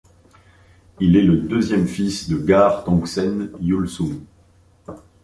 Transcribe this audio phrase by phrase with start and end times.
[0.99, 4.19] Il est le deuxième fils de Gar Tongtsen Yülsung.